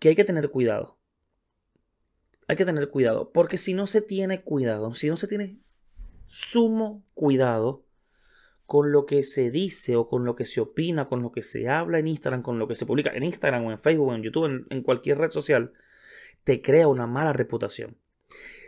que 0.00 0.08
hay 0.08 0.16
que 0.16 0.24
tener 0.24 0.50
cuidado 0.50 0.98
hay 2.48 2.56
que 2.56 2.64
tener 2.64 2.88
cuidado, 2.88 3.30
porque 3.30 3.58
si 3.58 3.74
no 3.74 3.86
se 3.86 4.00
tiene 4.00 4.40
cuidado, 4.42 4.92
si 4.94 5.08
no 5.08 5.18
se 5.18 5.28
tiene 5.28 5.58
sumo 6.24 7.04
cuidado 7.14 7.84
con 8.68 8.92
lo 8.92 9.06
que 9.06 9.24
se 9.24 9.50
dice 9.50 9.96
o 9.96 10.10
con 10.10 10.26
lo 10.26 10.36
que 10.36 10.44
se 10.44 10.60
opina, 10.60 11.08
con 11.08 11.22
lo 11.22 11.32
que 11.32 11.40
se 11.40 11.70
habla 11.70 12.00
en 12.00 12.06
Instagram, 12.06 12.42
con 12.42 12.58
lo 12.58 12.68
que 12.68 12.74
se 12.74 12.84
publica 12.84 13.10
en 13.14 13.22
Instagram 13.22 13.64
o 13.64 13.70
en 13.70 13.78
Facebook, 13.78 14.08
o 14.08 14.14
en 14.14 14.22
YouTube, 14.22 14.66
en, 14.68 14.82
cualquier 14.82 15.16
red 15.16 15.30
social, 15.30 15.72
te 16.44 16.60
crea 16.60 16.86
una 16.86 17.06
mala 17.06 17.32
reputación. 17.32 17.96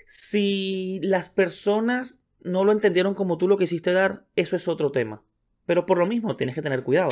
Si 0.07 1.01
las 1.03 1.29
personas 1.29 2.25
no 2.41 2.65
lo 2.65 2.73
entendieron 2.73 3.13
como 3.13 3.37
tú 3.37 3.47
lo 3.47 3.59
quisiste 3.59 3.93
dar, 3.93 4.25
eso 4.37 4.57
es 4.57 4.69
otro 4.69 4.91
tema. 4.91 5.23
Pero 5.67 5.85
por 5.85 5.99
lo 5.99 6.07
mismo 6.07 6.35
tienes 6.35 6.55
que 6.55 6.63
tener 6.63 6.83
cuidado. 6.83 7.11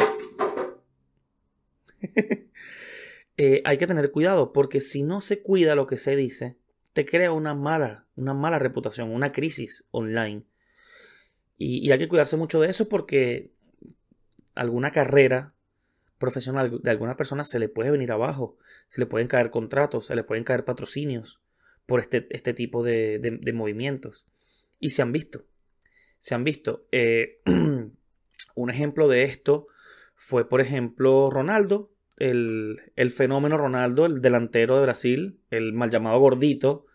Eh, 3.41 3.63
hay 3.65 3.79
que 3.79 3.87
tener 3.87 4.11
cuidado 4.11 4.53
porque 4.53 4.81
si 4.81 5.05
no 5.05 5.21
se 5.21 5.43
cuida 5.43 5.77
lo 5.77 5.87
que 5.87 5.97
se 5.97 6.17
dice, 6.17 6.57
te 6.93 7.07
crea 7.07 7.31
una 7.31 7.55
mala, 7.55 8.09
una 8.17 8.35
mala 8.35 8.59
reputación, 8.59 9.15
una 9.15 9.31
crisis 9.31 9.85
online. 9.93 10.45
Y, 11.59 11.91
hay 11.91 11.99
que 11.99 12.09
cuidarse 12.09 12.37
mucho 12.37 12.61
de 12.61 12.71
eso 12.71 12.89
porque 12.89 13.53
alguna 14.55 14.93
carrera 14.93 15.55
profesional 16.19 16.81
de 16.83 16.91
alguna 16.91 17.17
persona 17.17 17.45
se 17.45 17.59
le 17.59 17.69
puede 17.69 17.91
venir 17.91 18.13
abajo, 18.13 18.57
se 18.87 19.01
le 19.01 19.07
pueden 19.07 19.29
caer 19.29 19.51
contratos, 19.51 20.07
se 20.07 20.17
le 20.17 20.25
pueden 20.25 20.45
caer 20.45 20.65
patrocinios 20.65 21.41
por 21.87 22.01
este, 22.01 22.27
este 22.31 22.55
tipo 22.55 22.83
de, 22.83 23.53
movimientos. 23.55 24.27
Y 24.79 24.91
se 24.91 25.03
han 25.03 25.13
visto, 25.13 25.47
se 26.19 26.35
han 26.35 26.45
visto. 26.45 26.87
Eh, 26.93 27.41
un 28.55 28.71
ejemplo 28.71 29.09
de 29.09 29.25
esto 29.25 29.67
fue, 30.15 30.49
por 30.49 30.61
ejemplo, 30.61 31.31
Ronaldo, 31.31 31.93
el, 32.19 33.11
fenómeno 33.11 33.57
Ronaldo, 33.57 34.07
el 34.07 34.21
delantero 34.21 34.77
de 34.77 34.83
Brasil, 34.83 35.41
el 35.51 35.73
mal 35.73 35.91
llamado 35.91 36.19
gordito, 36.19 36.87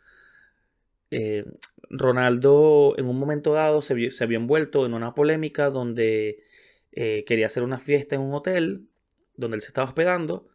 eh, 1.14 1.46
Ronaldo 1.90 2.96
en 2.98 3.06
un 3.06 3.20
momento 3.20 3.54
dado 3.54 3.82
se, 3.82 3.94
había 3.94 4.38
envuelto 4.38 4.86
en 4.86 4.94
una 4.94 5.14
polémica 5.14 5.70
donde 5.70 6.44
eh, 6.92 7.24
quería 7.28 7.48
hacer 7.48 7.64
una 7.64 7.78
fiesta 7.78 8.16
en 8.16 8.22
un 8.22 8.34
hotel 8.34 8.88
donde 9.36 9.56
él 9.56 9.62
se 9.62 9.68
estaba 9.68 9.88
hospedando. 9.88 10.48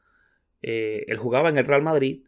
Eh, 0.63 1.05
él 1.07 1.17
jugaba 1.17 1.49
en 1.49 1.59
el 1.59 1.65
Real 1.65 1.83
Madrid 1.83 2.25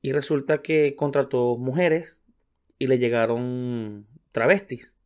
y 0.00 0.12
resulta 0.12 0.62
que 0.62 0.94
contrató 0.96 1.56
mujeres 1.58 2.24
y 2.78 2.86
le 2.86 2.98
llegaron 2.98 4.06
travestis. 4.32 4.98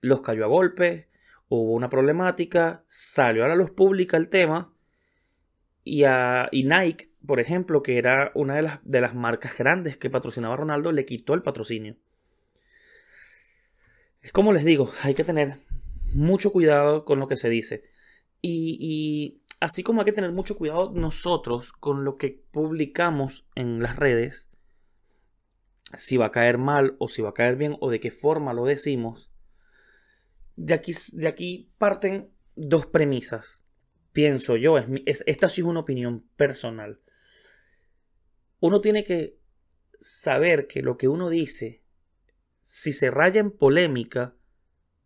Los 0.00 0.22
cayó 0.22 0.44
a 0.44 0.48
golpe, 0.48 1.08
hubo 1.48 1.72
una 1.72 1.90
problemática, 1.90 2.84
salió 2.86 3.44
a 3.44 3.48
la 3.48 3.56
luz 3.56 3.70
pública 3.70 4.16
el 4.16 4.28
tema 4.28 4.73
y, 5.84 6.04
a, 6.04 6.48
Nike, 6.52 7.10
por 7.26 7.40
ejemplo, 7.40 7.82
que 7.82 7.98
era 7.98 8.32
una 8.34 8.56
de 8.56 8.62
las, 8.62 8.80
de 8.84 9.00
las 9.02 9.14
marcas 9.14 9.56
grandes 9.56 9.98
que 9.98 10.10
patrocinaba 10.10 10.54
a 10.54 10.56
Ronaldo, 10.56 10.92
le 10.92 11.04
quitó 11.04 11.34
el 11.34 11.42
patrocinio. 11.42 11.96
Es 14.22 14.32
como 14.32 14.52
les 14.52 14.64
digo, 14.64 14.90
hay 15.02 15.14
que 15.14 15.24
tener 15.24 15.60
mucho 16.14 16.50
cuidado 16.50 17.04
con 17.04 17.20
lo 17.20 17.28
que 17.28 17.36
se 17.36 17.50
dice. 17.50 17.84
Y, 18.40 18.78
y, 18.80 19.42
así 19.60 19.82
como 19.82 20.00
hay 20.00 20.06
que 20.06 20.12
tener 20.12 20.32
mucho 20.32 20.56
cuidado 20.56 20.90
nosotros 20.92 21.72
con 21.72 22.04
lo 22.04 22.16
que 22.16 22.42
publicamos 22.50 23.46
en 23.54 23.82
las 23.82 23.96
redes, 23.96 24.50
si 25.92 26.16
va 26.16 26.26
a 26.26 26.32
caer 26.32 26.56
mal 26.56 26.96
o 26.98 27.08
si 27.08 27.20
va 27.20 27.30
a 27.30 27.34
caer 27.34 27.56
bien 27.56 27.76
o 27.80 27.90
de 27.90 28.00
qué 28.00 28.10
forma 28.10 28.54
lo 28.54 28.64
decimos, 28.64 29.30
de 30.56 30.72
aquí, 30.72 30.92
de 31.12 31.28
aquí 31.28 31.70
parten 31.76 32.30
dos 32.56 32.86
premisas 32.86 33.63
pienso 34.14 34.56
yo, 34.56 34.78
es, 34.78 35.22
esta 35.26 35.50
sí 35.50 35.60
es 35.60 35.66
una 35.66 35.80
opinión 35.80 36.26
personal. 36.36 37.00
Uno 38.60 38.80
tiene 38.80 39.04
que 39.04 39.38
saber 39.98 40.66
que 40.66 40.80
lo 40.80 40.96
que 40.96 41.08
uno 41.08 41.28
dice, 41.28 41.82
si 42.62 42.92
se 42.92 43.10
raya 43.10 43.40
en 43.40 43.50
polémica, 43.50 44.34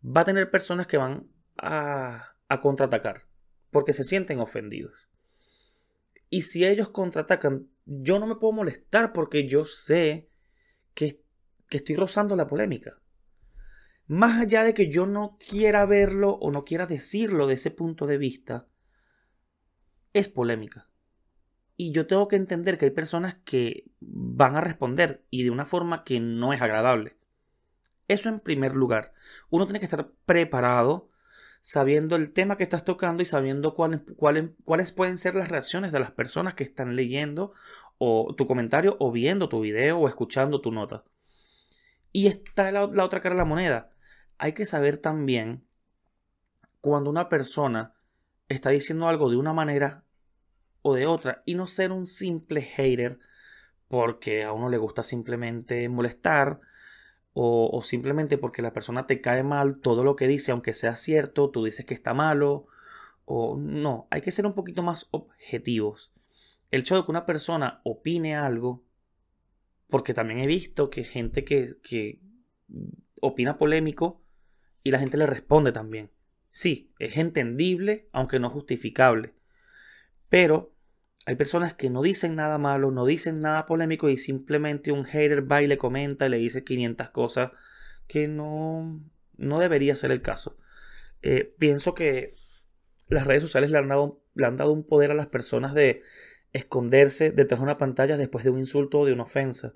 va 0.05 0.21
a 0.21 0.25
tener 0.25 0.49
personas 0.49 0.87
que 0.87 0.97
van 0.97 1.27
a, 1.57 2.35
a 2.47 2.61
contraatacar, 2.61 3.23
porque 3.71 3.93
se 3.93 4.05
sienten 4.05 4.39
ofendidos. 4.39 5.09
Y 6.29 6.43
si 6.43 6.63
ellos 6.63 6.89
contraatacan, 6.89 7.67
yo 7.85 8.19
no 8.19 8.27
me 8.27 8.35
puedo 8.35 8.53
molestar 8.53 9.11
porque 9.11 9.47
yo 9.47 9.65
sé 9.65 10.29
que, 10.93 11.23
que 11.67 11.77
estoy 11.77 11.95
rozando 11.95 12.35
la 12.35 12.47
polémica. 12.47 13.01
Más 14.05 14.39
allá 14.39 14.63
de 14.63 14.75
que 14.75 14.89
yo 14.89 15.07
no 15.07 15.37
quiera 15.39 15.85
verlo 15.87 16.33
o 16.33 16.51
no 16.51 16.63
quiera 16.63 16.85
decirlo 16.85 17.47
de 17.47 17.55
ese 17.55 17.71
punto 17.71 18.05
de 18.05 18.17
vista, 18.17 18.68
es 20.19 20.29
polémica. 20.29 20.89
Y 21.75 21.91
yo 21.93 22.07
tengo 22.07 22.27
que 22.27 22.35
entender 22.35 22.77
que 22.77 22.85
hay 22.85 22.91
personas 22.91 23.35
que 23.45 23.89
van 24.01 24.57
a 24.57 24.61
responder 24.61 25.25
y 25.29 25.43
de 25.43 25.49
una 25.49 25.65
forma 25.65 26.03
que 26.03 26.19
no 26.19 26.51
es 26.51 26.61
agradable. 26.61 27.17
Eso 28.09 28.27
en 28.27 28.41
primer 28.41 28.75
lugar. 28.75 29.13
Uno 29.49 29.65
tiene 29.65 29.79
que 29.79 29.85
estar 29.85 30.11
preparado 30.25 31.09
sabiendo 31.61 32.15
el 32.15 32.33
tema 32.33 32.57
que 32.57 32.63
estás 32.63 32.83
tocando 32.83 33.23
y 33.23 33.25
sabiendo 33.25 33.75
cuáles, 33.75 34.01
cuáles, 34.17 34.91
pueden 34.91 35.17
ser 35.17 35.35
las 35.35 35.49
reacciones 35.49 35.91
de 35.91 35.99
las 35.99 36.11
personas 36.11 36.55
que 36.55 36.63
están 36.63 36.95
leyendo 36.95 37.53
o 37.97 38.33
tu 38.35 38.47
comentario 38.47 38.97
o 38.99 39.11
viendo 39.11 39.47
tu 39.49 39.61
video 39.61 39.99
o 39.99 40.07
escuchando 40.07 40.61
tu 40.61 40.71
nota. 40.71 41.05
Y 42.11 42.27
está 42.27 42.71
la, 42.71 42.87
la 42.87 43.05
otra 43.05 43.21
cara 43.21 43.35
de 43.35 43.39
la 43.39 43.45
moneda. 43.45 43.91
Hay 44.37 44.53
que 44.53 44.65
saber 44.65 44.97
también 44.97 45.65
cuando 46.81 47.09
una 47.09 47.29
persona 47.29 47.93
está 48.49 48.71
diciendo 48.71 49.07
algo 49.07 49.29
de 49.29 49.37
una 49.37 49.53
manera 49.53 50.03
o 50.81 50.95
de 50.95 51.05
otra 51.07 51.43
y 51.45 51.55
no 51.55 51.67
ser 51.67 51.91
un 51.91 52.05
simple 52.05 52.61
hater 52.61 53.19
porque 53.87 54.43
a 54.43 54.53
uno 54.53 54.69
le 54.69 54.77
gusta 54.77 55.03
simplemente 55.03 55.89
molestar 55.89 56.61
o, 57.33 57.81
simplemente 57.83 58.37
porque 58.37 58.61
la 58.61 58.73
persona 58.73 59.07
te 59.07 59.21
cae 59.21 59.43
mal 59.43 59.79
todo 59.79 60.03
lo 60.03 60.15
que 60.17 60.27
dice, 60.27 60.51
aunque 60.51 60.73
sea 60.73 60.95
cierto, 60.97 61.49
tú 61.49 61.63
dices 61.63 61.85
que 61.85 61.93
está 61.93 62.13
malo 62.13 62.67
o 63.23 63.55
no, 63.57 64.07
hay 64.09 64.21
que 64.21 64.31
ser 64.31 64.45
un 64.45 64.53
poquito 64.53 64.83
más 64.83 65.07
objetivos. 65.11 66.11
El 66.71 66.81
hecho 66.81 66.95
de 66.95 67.05
que 67.05 67.11
una 67.11 67.25
persona 67.25 67.79
opine 67.83 68.35
algo, 68.35 68.83
porque 69.87 70.13
también 70.13 70.39
he 70.39 70.47
visto 70.47 70.89
que 70.89 71.03
gente 71.03 71.45
que, 71.45 71.77
que 71.81 72.19
opina 73.21 73.57
polémico 73.57 74.21
y 74.83 74.91
la 74.91 74.99
gente 74.99 75.17
le 75.17 75.25
responde 75.25 75.71
también. 75.71 76.11
Sí, 76.51 76.91
es 76.99 77.17
entendible, 77.17 78.09
aunque 78.11 78.39
no 78.39 78.49
justificable. 78.49 79.33
Pero 80.29 80.73
hay 81.25 81.35
personas 81.35 81.73
que 81.73 81.89
no 81.89 82.01
dicen 82.01 82.35
nada 82.35 82.57
malo, 82.57 82.91
no 82.91 83.05
dicen 83.05 83.39
nada 83.39 83.65
polémico 83.65 84.09
y 84.09 84.17
simplemente 84.17 84.91
un 84.91 85.05
hater 85.05 85.51
va 85.51 85.61
y 85.61 85.67
le 85.67 85.77
comenta 85.77 86.25
y 86.25 86.29
le 86.29 86.37
dice 86.37 86.63
500 86.63 87.09
cosas 87.09 87.51
que 88.07 88.27
no, 88.27 89.03
no 89.37 89.59
debería 89.59 89.95
ser 89.95 90.11
el 90.11 90.21
caso. 90.21 90.57
Eh, 91.21 91.53
pienso 91.57 91.93
que 91.93 92.33
las 93.09 93.25
redes 93.25 93.43
sociales 93.43 93.71
le 93.71 93.77
han, 93.77 93.87
dado, 93.87 94.21
le 94.35 94.45
han 94.45 94.57
dado 94.57 94.71
un 94.71 94.83
poder 94.83 95.11
a 95.11 95.15
las 95.15 95.27
personas 95.27 95.73
de 95.73 96.01
esconderse 96.53 97.31
detrás 97.31 97.59
de 97.59 97.63
una 97.63 97.77
pantalla 97.77 98.17
después 98.17 98.43
de 98.43 98.49
un 98.51 98.59
insulto 98.59 98.99
o 98.99 99.05
de 99.05 99.13
una 99.13 99.23
ofensa. 99.23 99.73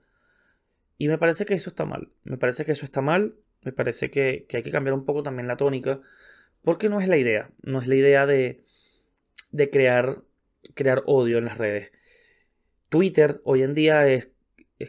Y 0.98 1.08
me 1.08 1.18
parece 1.18 1.46
que 1.46 1.56
eso 1.56 1.70
está 1.70 1.86
mal. 1.86 2.12
Me 2.24 2.38
parece 2.38 2.66
que 2.66 2.72
eso 2.72 2.86
está 2.86 3.02
mal. 3.02 3.36
Me 3.64 3.72
parece 3.72 4.10
que, 4.10 4.46
que 4.48 4.58
hay 4.58 4.64
que 4.64 4.72
cambiar 4.72 4.94
un 4.94 5.06
poco 5.06 5.24
también 5.24 5.48
la 5.48 5.58
tónica. 5.58 6.02
Porque 6.62 6.90
no 6.90 7.02
es 7.02 7.08
la 7.08 7.18
idea, 7.18 7.52
no 7.62 7.82
es 7.82 7.88
la 7.88 7.96
idea 7.96 8.26
de, 8.26 8.64
de 9.52 9.70
crear, 9.70 10.24
crear 10.74 11.04
odio 11.06 11.38
en 11.38 11.46
las 11.46 11.58
redes. 11.58 11.92
Twitter 12.90 13.42
hoy 13.44 13.64
en 13.64 13.74
día 13.74 14.08
es, 14.08 14.30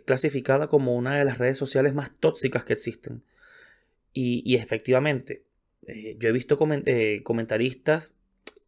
clasificada 0.04 0.66
como 0.66 0.95
una 0.97 1.16
de 1.16 1.25
las 1.25 1.38
redes 1.38 1.57
sociales 1.57 1.95
más 1.95 2.11
tóxicas 2.19 2.64
que 2.64 2.73
existen. 2.73 3.23
Y, 4.12 4.57
efectivamente, 4.57 5.45
eh, 5.87 6.16
yo 6.19 6.28
he 6.28 6.33
visto 6.33 6.59
eh, 6.87 7.21
comentaristas, 7.23 8.16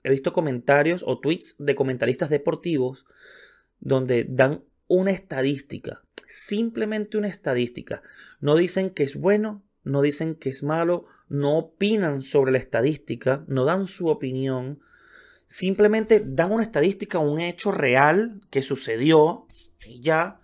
he 0.02 0.10
visto 0.10 0.32
comentarios 0.32 1.04
o 1.06 1.18
tweets 1.20 1.56
de 1.58 1.74
comentaristas 1.74 2.30
deportivos 2.30 3.06
donde 3.80 4.24
dan 4.28 4.64
una 4.88 5.10
estadística, 5.10 6.02
simplemente 6.26 7.16
una 7.16 7.28
estadística. 7.28 8.02
No 8.40 8.56
dicen 8.56 8.90
que 8.90 9.02
es 9.02 9.16
bueno, 9.16 9.64
no 9.84 10.02
dicen 10.02 10.34
que 10.34 10.50
es 10.50 10.62
malo, 10.62 11.06
no 11.28 11.58
opinan 11.58 12.22
sobre 12.22 12.52
la 12.52 12.58
estadística, 12.58 13.44
no 13.48 13.64
dan 13.64 13.86
su 13.86 14.08
opinión, 14.08 14.80
simplemente 15.46 16.22
dan 16.24 16.52
una 16.52 16.62
estadística, 16.62 17.18
un 17.18 17.40
hecho 17.40 17.70
real 17.70 18.40
que 18.50 18.62
sucedió 18.62 19.46
y 19.86 20.00
ya. 20.00 20.40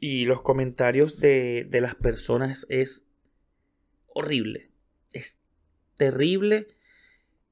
y 0.00 0.24
los 0.24 0.42
comentarios 0.42 1.18
de, 1.18 1.66
de 1.68 1.80
las 1.80 1.94
personas 1.96 2.66
es 2.68 3.08
horrible. 4.06 4.70
Es 5.12 5.38
terrible. 5.96 6.68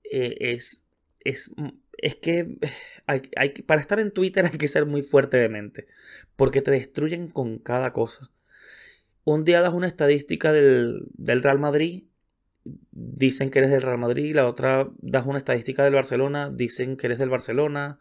Eh, 0.05 0.37
es, 0.53 0.85
es, 1.25 1.53
es 1.99 2.15
que 2.15 2.59
hay, 3.07 3.23
hay, 3.37 3.51
para 3.51 3.81
estar 3.81 3.99
en 3.99 4.13
Twitter 4.13 4.47
hay 4.53 4.59
que 4.59 4.69
ser 4.69 4.87
muy 4.87 5.03
fuerte 5.03 5.37
de 5.37 5.49
mente. 5.49 5.87
Porque 6.37 6.63
te 6.63 6.71
destruyen 6.71 7.29
con 7.29 7.59
cada 7.59 7.93
cosa. 7.93 8.31
Un 9.25 9.45
día 9.45 9.61
das 9.61 9.75
una 9.75 9.89
estadística 9.89 10.53
del, 10.53 11.09
del 11.15 11.43
Real 11.43 11.59
Madrid 11.59 12.05
dicen 12.93 13.51
que 13.51 13.59
eres 13.59 13.71
del 13.71 13.83
Real 13.83 13.99
Madrid, 13.99 14.35
la 14.35 14.49
otra 14.49 14.91
das 14.99 15.27
una 15.27 15.39
estadística 15.39 15.85
del 15.85 15.95
Barcelona, 15.95 16.51
dicen 16.51 16.97
que 16.97 17.07
eres 17.07 17.19
del 17.19 17.31
Barcelona, 17.31 17.99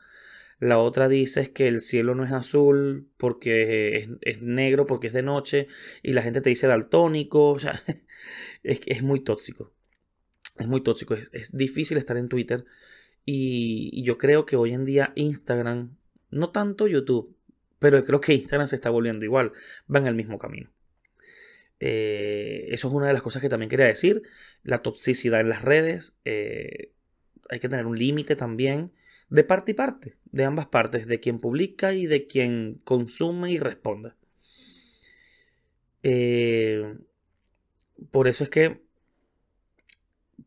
la 0.60 0.80
otra 0.80 1.10
dices 1.10 1.50
que 1.50 1.68
el 1.68 1.82
cielo 1.82 2.16
no 2.16 2.24
es 2.24 2.32
azul 2.32 3.10
porque 3.18 4.10
es, 4.22 4.42
negro, 4.42 4.86
porque 4.86 5.08
es 5.08 5.14
de 5.14 5.24
noche, 5.24 5.68
y 6.02 6.14
la 6.14 6.22
gente 6.22 6.42
te 6.42 6.50
dice 6.50 6.68
daltónico, 6.68 7.52
o 7.52 7.60
sea, 7.60 7.82
es, 8.64 8.82
es 8.86 9.04
muy 9.04 9.20
tóxico. 9.20 9.74
Es 10.58 10.68
muy 10.68 10.82
tóxico, 10.82 11.16
es, 11.16 11.52
difícil 11.56 11.98
estar 11.98 12.18
en 12.18 12.30
Twitter. 12.30 12.66
Y, 13.26 14.04
yo 14.04 14.18
creo 14.18 14.46
que 14.46 14.56
hoy 14.56 14.74
en 14.74 14.86
día 14.86 15.12
Instagram, 15.16 15.98
no 16.30 16.52
tanto 16.52 16.88
YouTube, 16.88 17.36
pero 17.80 18.04
creo 18.06 18.22
que 18.22 18.34
Instagram 18.34 18.68
se 18.68 18.76
está 18.76 18.90
volviendo 18.90 19.26
igual, 19.26 19.52
va 19.94 20.00
en 20.00 20.08
el 20.08 20.16
mismo 20.16 20.38
camino. 20.38 20.72
Eh, 21.88 22.74
eso 22.74 22.88
es 22.88 22.94
una 22.96 23.06
de 23.06 23.14
las 23.14 23.22
cosas 23.22 23.44
que 23.44 23.50
también 23.50 23.70
quería 23.70 23.86
decir. 23.86 24.24
La 24.64 24.82
toxicidad 24.82 25.40
en 25.40 25.50
las 25.50 25.62
redes. 25.62 26.18
Eh, 26.26 26.94
hay 27.48 27.60
que 27.60 27.70
tener 27.70 27.86
un 27.86 27.96
límite 27.96 28.36
también 28.36 28.92
de 29.30 29.44
parte 29.44 29.74
y 29.74 29.76
parte, 29.76 30.18
de 30.32 30.46
ambas 30.46 30.66
partes, 30.66 31.06
de 31.06 31.20
quien 31.20 31.38
publica 31.38 31.94
y 31.94 32.08
de 32.08 32.26
quien 32.26 32.82
consume 32.84 33.52
y 33.52 33.60
responde. 33.60 34.14
Eh, 36.02 36.98
por 38.10 38.28
eso 38.28 38.44
es 38.44 38.50
que 38.50 38.82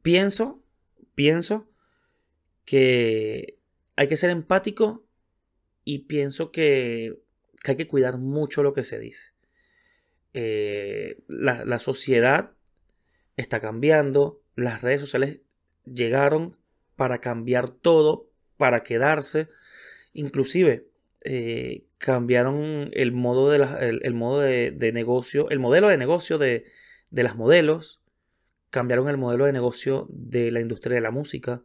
pienso, 0.03 0.61
pienso 1.15 1.71
que 2.65 3.59
hay 3.95 4.09
que 4.09 4.17
ser 4.17 4.31
empático 4.31 5.07
y 5.85 6.01
pienso 6.01 6.51
que, 6.51 7.21
que 7.63 7.71
hay 7.71 7.77
que 7.77 7.87
cuidar 7.87 8.19
mucho 8.19 8.65
lo 8.65 8.73
que 8.73 8.83
se 8.83 8.99
dice. 8.99 9.38
Eh, 10.35 11.23
la, 11.27 11.65
la 11.65 11.79
sociedad 11.79 12.53
está 13.37 13.61
cambiando, 13.61 14.43
las 14.57 14.83
redes 14.83 15.01
sociales 15.01 15.41
llegaron 15.85 16.57
para 16.97 17.21
cambiar 17.21 17.71
todo, 17.71 18.29
para 18.57 18.83
quedarse. 18.83 19.49
Inclusive 20.13 20.89
eh, 21.23 21.87
cambiaron 21.99 22.91
el 22.93 23.13
modo, 23.13 23.51
de, 23.51 24.01
el, 24.03 24.15
modo 24.15 24.41
de, 24.41 24.91
negocio, 24.93 25.51
el 25.51 25.59
modelo 25.59 25.89
de 25.89 25.97
negocio 25.97 26.39
de, 26.39 26.65
de, 27.11 27.23
las 27.23 27.37
modelos, 27.37 28.03
cambiaron 28.71 29.09
el 29.09 29.17
modelo 29.17 29.47
de 29.47 29.53
negocio 29.53 30.07
de 30.11 30.51
la 30.51 30.61
industria 30.61 30.97
de 30.97 31.01
la 31.01 31.11
música, 31.11 31.63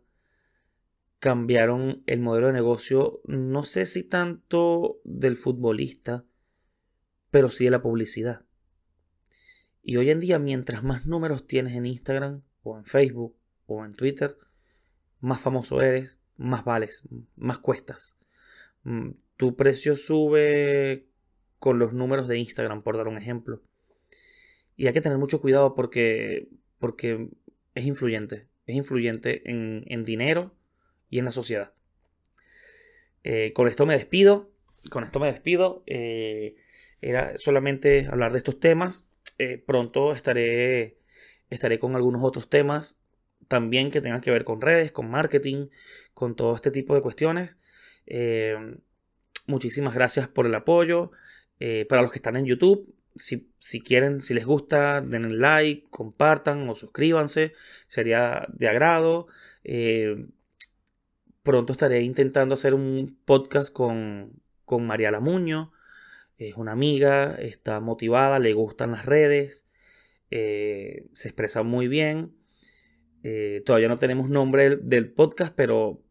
cambiaron 1.20 2.03
el 2.08 2.20
modelo 2.20 2.48
de 2.48 2.53
negocio, 2.53 3.22
no 3.25 3.63
sé 3.63 3.86
si 3.86 4.03
tanto 4.03 5.00
del 5.03 5.38
futbolista, 5.38 6.25
pero 7.32 7.50
sí 7.50 7.65
de 7.65 7.72
la 7.72 7.82
publicidad. 7.82 8.43
Y 9.83 9.97
hoy 9.97 10.09
en 10.09 10.21
día, 10.21 10.39
mientras 10.39 10.81
más 10.81 11.05
números 11.05 11.45
tienes 11.45 11.73
en 11.73 11.85
Instagram, 11.85 12.41
o 12.63 12.77
en 12.77 12.85
Facebook, 12.85 13.35
o 13.65 13.83
en 13.83 13.93
Twitter, 13.93 14.37
más 15.19 15.41
famoso 15.41 15.81
eres, 15.81 16.19
más 16.37 16.63
vales, 16.63 17.03
más 17.35 17.59
cuestas. 17.59 18.17
Mm, 18.83 19.11
tu 19.35 19.57
precio 19.57 19.97
sube 19.97 21.05
con 21.59 21.79
los 21.79 21.93
números 21.93 22.29
de 22.29 22.37
Instagram, 22.37 22.81
por 22.81 22.95
dar 22.95 23.09
un 23.09 23.17
ejemplo. 23.17 23.61
Y 24.75 24.87
hay 24.87 24.93
que 24.93 25.01
tener 25.01 25.17
mucho 25.17 25.41
cuidado 25.41 25.75
porque, 25.75 26.47
porque 26.79 27.29
es 27.75 27.85
influyente. 27.85 28.47
Es 28.65 28.75
influyente 28.75 29.49
en, 29.49 30.05
dinero 30.05 30.55
y 31.09 31.19
en 31.19 31.25
la 31.25 31.31
sociedad. 31.31 31.73
Eh, 33.23 33.51
con 33.53 33.67
esto 33.67 33.85
me 33.85 33.93
despido. 33.93 34.49
Con 34.89 35.03
esto 35.03 35.19
me 35.19 35.31
despido. 35.31 35.84
Eh, 35.86 36.55
era 37.01 37.36
solamente 37.38 38.08
hablar 38.10 38.31
de 38.31 38.38
estos 38.38 38.60
temas. 38.60 39.10
Eh, 39.43 39.63
pronto 39.65 40.13
estaré, 40.13 40.97
estaré 41.49 41.77
con 41.77 41.95
algunos 41.95 42.23
otros 42.23 42.49
temas 42.49 42.99
también 43.49 43.91
que 43.91 43.99
tengan 43.99 44.21
que 44.21 44.32
ver 44.32 44.45
con 44.45 44.62
redes, 44.62 44.93
con 44.93 45.10
marketing, 45.12 45.67
con 46.13 46.36
todo 46.36 46.56
este 46.56 46.71
tipo 46.71 46.95
de 46.95 47.01
cuestiones. 47.01 47.60
Eh, 48.06 48.56
muchísimas 49.45 49.93
gracias 49.93 50.29
por 50.29 50.45
el 50.45 50.56
apoyo. 50.56 51.12
Eh, 51.60 51.86
para 51.89 52.01
los 52.01 52.12
que 52.12 52.19
están 52.19 52.38
en 52.38 52.45
YouTube, 52.45 52.95
si, 53.15 53.82
quieren, 53.82 54.21
si 54.21 54.34
les 54.34 54.45
gusta, 54.45 55.01
den 55.01 55.39
like, 55.39 55.88
compartan 55.89 56.69
o 56.69 56.75
suscríbanse. 56.75 57.51
Sería 57.88 58.47
de 58.53 58.69
agrado. 58.69 59.27
Pronto 61.43 61.73
estaré 61.73 62.01
intentando 62.01 62.53
hacer 62.53 62.73
un 62.73 63.19
podcast 63.25 63.73
con, 63.73 64.41
con 64.63 64.88
María 64.88 65.12
Lamuño. 65.12 65.72
Es 66.49 66.58
una 66.58 66.73
amiga, 66.73 67.36
está 67.36 67.79
motivada, 67.79 68.39
le 68.39 68.53
gustan 68.53 68.91
las 68.91 69.06
redes, 69.06 69.67
se 70.29 71.06
expresa 71.13 71.63
muy 71.63 71.88
bien. 71.88 72.34
Eh, 73.23 73.63
todavía 73.65 73.88
no 73.88 73.99
tenemos 73.99 74.29
nombre 74.29 74.75
del, 74.75 75.12
podcast, 75.12 75.53
pero 75.56 76.01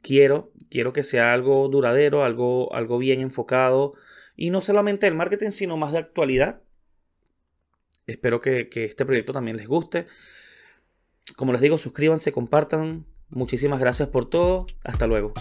quiero, 0.00 0.52
quiero 0.70 0.92
que 0.92 1.02
sea 1.02 1.34
algo 1.34 1.68
duradero, 1.68 2.24
algo, 2.24 2.72
algo 2.74 2.98
bien 2.98 3.20
enfocado. 3.20 3.94
Y 4.36 4.50
no 4.50 4.60
solamente 4.60 5.06
del 5.06 5.16
marketing, 5.16 5.50
sino 5.50 5.76
más 5.76 5.92
de 5.92 5.98
actualidad. 5.98 6.62
Espero 8.06 8.40
que, 8.40 8.68
que 8.68 8.84
este 8.84 9.04
proyecto 9.04 9.32
también 9.32 9.56
les 9.56 9.66
guste. 9.66 10.06
Como 11.36 11.52
les 11.52 11.60
digo, 11.60 11.78
suscríbanse, 11.78 12.32
compartan. 12.32 13.06
Muchísimas 13.28 13.80
gracias 13.80 14.08
por 14.08 14.28
todo. 14.28 14.66
Hasta 14.84 15.06
luego. 15.06 15.32